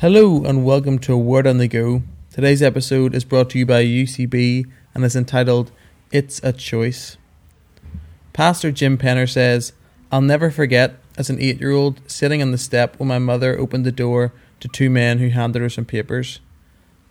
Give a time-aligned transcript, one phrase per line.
[0.00, 2.02] Hello and welcome to a Word on the Go.
[2.32, 5.72] Today's episode is brought to you by UCB and is entitled
[6.10, 7.18] It's a Choice.
[8.32, 9.74] Pastor Jim Penner says,
[10.10, 13.58] I'll never forget as an eight year old sitting on the step when my mother
[13.58, 16.40] opened the door to two men who handed her some papers.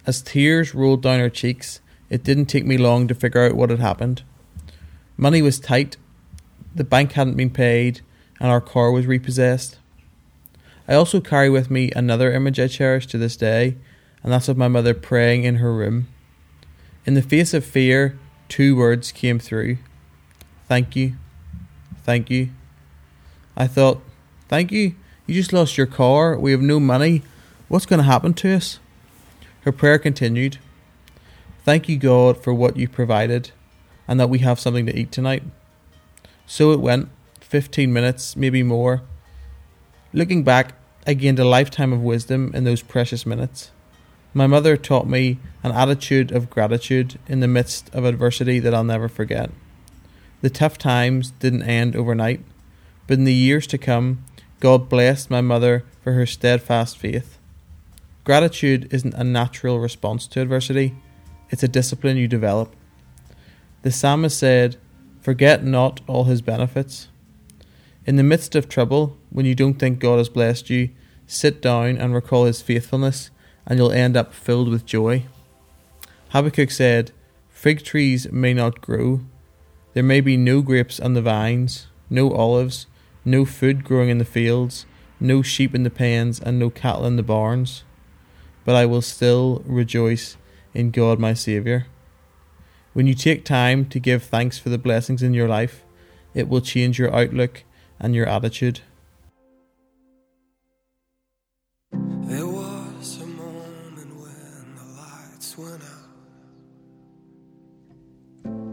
[0.07, 3.69] As tears rolled down her cheeks, it didn't take me long to figure out what
[3.69, 4.23] had happened.
[5.15, 5.97] Money was tight,
[6.73, 8.01] the bank hadn't been paid,
[8.39, 9.77] and our car was repossessed.
[10.89, 13.75] I also carry with me another image I cherish to this day,
[14.23, 16.07] and that's of my mother praying in her room.
[17.05, 18.17] In the face of fear,
[18.47, 19.77] two words came through
[20.67, 21.13] Thank you.
[22.03, 22.49] Thank you.
[23.55, 24.01] I thought,
[24.47, 24.95] Thank you.
[25.27, 26.35] You just lost your car.
[26.35, 27.21] We have no money.
[27.67, 28.79] What's going to happen to us?
[29.61, 30.57] Her prayer continued
[31.65, 33.51] Thank you, God, for what you provided
[34.07, 35.43] and that we have something to eat tonight.
[36.47, 37.09] So it went
[37.41, 39.03] 15 minutes, maybe more.
[40.11, 40.73] Looking back,
[41.09, 43.71] I gained a lifetime of wisdom in those precious minutes.
[44.31, 48.83] My mother taught me an attitude of gratitude in the midst of adversity that I'll
[48.83, 49.49] never forget.
[50.41, 52.41] The tough times didn't end overnight,
[53.07, 54.23] but in the years to come,
[54.59, 57.39] God blessed my mother for her steadfast faith.
[58.23, 60.95] Gratitude isn't a natural response to adversity,
[61.49, 62.75] it's a discipline you develop.
[63.81, 64.75] The psalmist said,
[65.21, 67.07] Forget not all his benefits.
[68.05, 70.89] In the midst of trouble, when you don't think God has blessed you,
[71.29, 73.29] sit down and recall his faithfulness,
[73.65, 75.25] and you'll end up filled with joy.
[76.29, 77.11] Habakkuk said,
[77.49, 79.21] Fig trees may not grow.
[79.93, 82.87] There may be no grapes on the vines, no olives,
[83.23, 84.87] no food growing in the fields,
[85.19, 87.83] no sheep in the pens, and no cattle in the barns.
[88.65, 90.35] But I will still rejoice
[90.73, 91.85] in God my Saviour.
[92.93, 95.83] When you take time to give thanks for the blessings in your life,
[96.33, 97.63] it will change your outlook
[97.99, 98.81] and your attitude.
[105.59, 106.09] Went out,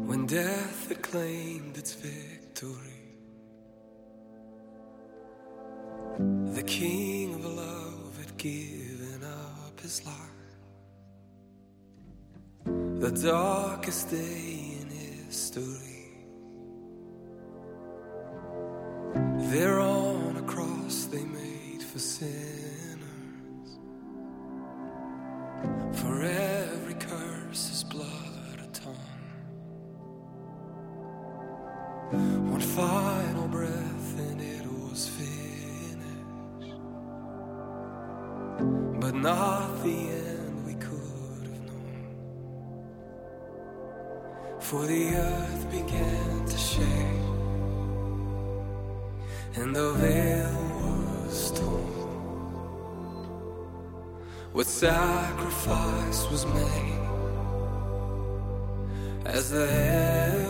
[0.09, 3.03] when death had claimed its victory.
[6.55, 10.15] The King of love had given up his life.
[12.65, 16.13] The darkest day in history.
[19.53, 22.56] There on a cross they made for sinners.
[32.13, 36.75] One final breath and it was finished.
[39.01, 42.07] But not the end we could have known.
[44.61, 46.87] For the earth began to shake.
[49.57, 50.55] And the veil
[51.27, 51.83] was torn.
[54.53, 57.01] What sacrifice was made
[59.25, 60.46] as the heavens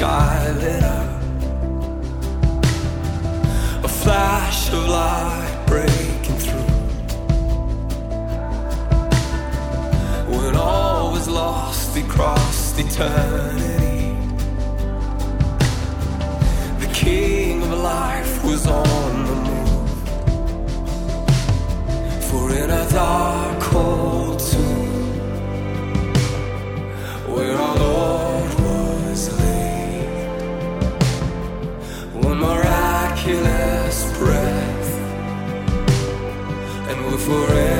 [0.00, 1.10] sky lit up,
[3.84, 6.72] a flash of light breaking through.
[10.34, 14.16] When all was lost, we crossed eternity.
[16.82, 19.90] The King of life was on the move.
[22.28, 25.12] For in a dark, cold tomb
[27.34, 27.89] where our
[33.30, 34.98] miraculous breath,
[36.88, 37.79] and we're forever.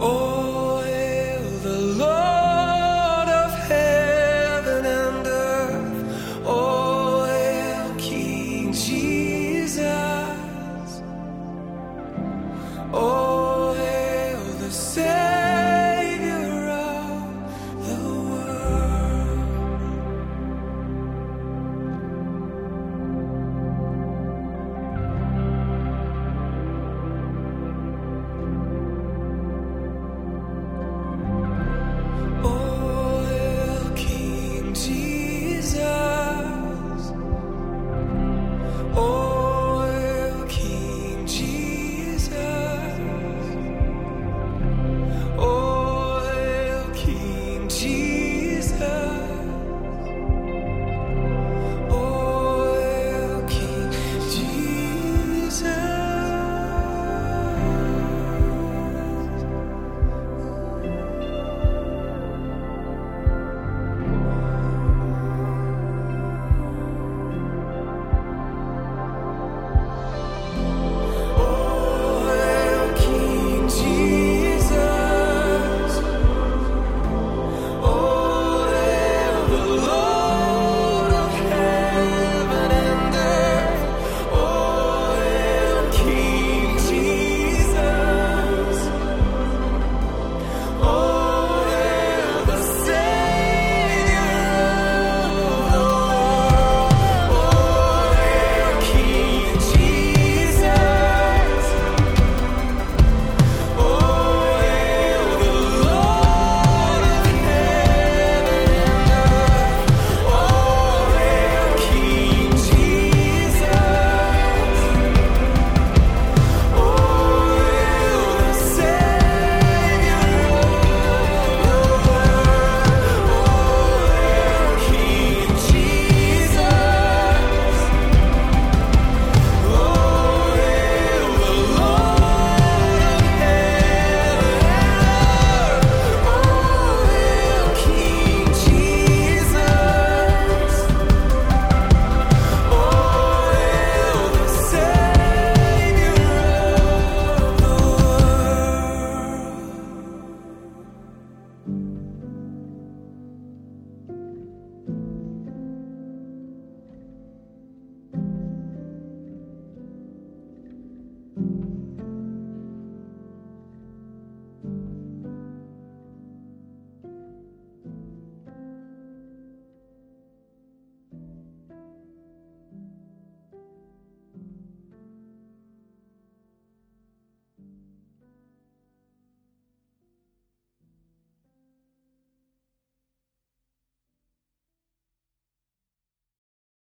[0.00, 0.33] Oh.